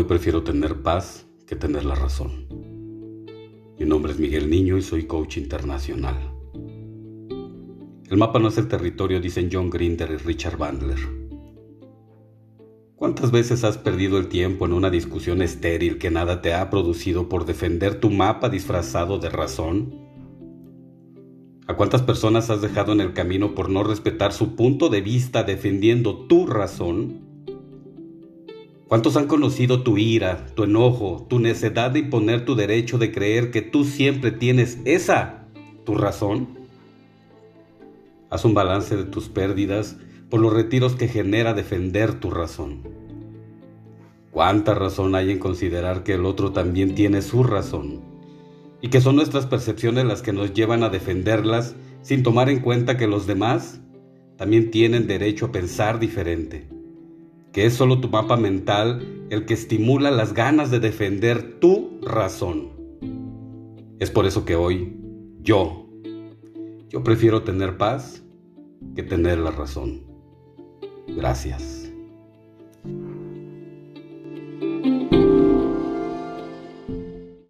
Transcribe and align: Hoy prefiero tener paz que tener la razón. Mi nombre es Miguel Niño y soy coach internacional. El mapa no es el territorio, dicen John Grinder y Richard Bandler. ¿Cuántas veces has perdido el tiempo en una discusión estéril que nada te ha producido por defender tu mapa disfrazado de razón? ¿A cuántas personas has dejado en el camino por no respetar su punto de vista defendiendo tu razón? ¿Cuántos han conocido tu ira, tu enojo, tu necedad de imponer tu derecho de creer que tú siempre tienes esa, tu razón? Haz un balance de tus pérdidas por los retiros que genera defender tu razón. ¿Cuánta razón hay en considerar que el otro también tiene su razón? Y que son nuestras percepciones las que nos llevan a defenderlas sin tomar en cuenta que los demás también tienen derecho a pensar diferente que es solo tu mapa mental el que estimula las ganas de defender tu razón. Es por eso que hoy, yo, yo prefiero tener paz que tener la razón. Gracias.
Hoy 0.00 0.06
prefiero 0.06 0.42
tener 0.42 0.80
paz 0.80 1.26
que 1.46 1.54
tener 1.54 1.84
la 1.84 1.94
razón. 1.94 2.46
Mi 3.78 3.84
nombre 3.84 4.12
es 4.12 4.18
Miguel 4.18 4.48
Niño 4.48 4.78
y 4.78 4.82
soy 4.82 5.04
coach 5.04 5.36
internacional. 5.36 6.16
El 8.08 8.16
mapa 8.16 8.38
no 8.38 8.48
es 8.48 8.56
el 8.56 8.66
territorio, 8.66 9.20
dicen 9.20 9.50
John 9.52 9.68
Grinder 9.68 10.10
y 10.12 10.16
Richard 10.16 10.56
Bandler. 10.56 10.98
¿Cuántas 12.96 13.30
veces 13.30 13.62
has 13.62 13.76
perdido 13.76 14.16
el 14.16 14.28
tiempo 14.28 14.64
en 14.64 14.72
una 14.72 14.88
discusión 14.88 15.42
estéril 15.42 15.98
que 15.98 16.10
nada 16.10 16.40
te 16.40 16.54
ha 16.54 16.70
producido 16.70 17.28
por 17.28 17.44
defender 17.44 18.00
tu 18.00 18.08
mapa 18.08 18.48
disfrazado 18.48 19.18
de 19.18 19.28
razón? 19.28 19.96
¿A 21.66 21.76
cuántas 21.76 22.00
personas 22.00 22.48
has 22.48 22.62
dejado 22.62 22.92
en 22.92 23.02
el 23.02 23.12
camino 23.12 23.54
por 23.54 23.68
no 23.68 23.82
respetar 23.82 24.32
su 24.32 24.56
punto 24.56 24.88
de 24.88 25.02
vista 25.02 25.42
defendiendo 25.42 26.26
tu 26.26 26.46
razón? 26.46 27.29
¿Cuántos 28.90 29.16
han 29.16 29.28
conocido 29.28 29.84
tu 29.84 29.98
ira, 29.98 30.46
tu 30.56 30.64
enojo, 30.64 31.24
tu 31.30 31.38
necedad 31.38 31.92
de 31.92 32.00
imponer 32.00 32.44
tu 32.44 32.56
derecho 32.56 32.98
de 32.98 33.12
creer 33.12 33.52
que 33.52 33.62
tú 33.62 33.84
siempre 33.84 34.32
tienes 34.32 34.78
esa, 34.84 35.46
tu 35.84 35.94
razón? 35.94 36.58
Haz 38.30 38.44
un 38.44 38.52
balance 38.52 38.96
de 38.96 39.04
tus 39.04 39.28
pérdidas 39.28 39.96
por 40.28 40.40
los 40.40 40.52
retiros 40.52 40.96
que 40.96 41.06
genera 41.06 41.54
defender 41.54 42.18
tu 42.18 42.32
razón. 42.32 42.82
¿Cuánta 44.32 44.74
razón 44.74 45.14
hay 45.14 45.30
en 45.30 45.38
considerar 45.38 46.02
que 46.02 46.14
el 46.14 46.26
otro 46.26 46.50
también 46.50 46.96
tiene 46.96 47.22
su 47.22 47.44
razón? 47.44 48.00
Y 48.82 48.88
que 48.88 49.00
son 49.00 49.14
nuestras 49.14 49.46
percepciones 49.46 50.04
las 50.04 50.20
que 50.20 50.32
nos 50.32 50.52
llevan 50.52 50.82
a 50.82 50.88
defenderlas 50.88 51.76
sin 52.02 52.24
tomar 52.24 52.50
en 52.50 52.58
cuenta 52.58 52.96
que 52.96 53.06
los 53.06 53.28
demás 53.28 53.80
también 54.36 54.72
tienen 54.72 55.06
derecho 55.06 55.46
a 55.46 55.52
pensar 55.52 56.00
diferente 56.00 56.79
que 57.52 57.66
es 57.66 57.74
solo 57.74 58.00
tu 58.00 58.08
mapa 58.08 58.36
mental 58.36 59.26
el 59.30 59.44
que 59.46 59.54
estimula 59.54 60.10
las 60.10 60.34
ganas 60.34 60.70
de 60.70 60.80
defender 60.80 61.58
tu 61.60 62.00
razón. 62.02 62.70
Es 63.98 64.10
por 64.10 64.26
eso 64.26 64.44
que 64.44 64.56
hoy, 64.56 64.96
yo, 65.40 65.86
yo 66.88 67.04
prefiero 67.04 67.42
tener 67.42 67.76
paz 67.76 68.22
que 68.94 69.02
tener 69.02 69.38
la 69.38 69.50
razón. 69.50 70.02
Gracias. 71.08 71.89